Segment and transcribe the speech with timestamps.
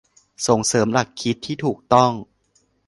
[0.47, 2.11] ส่งเสริมหลักคิดที่ถูกต้อง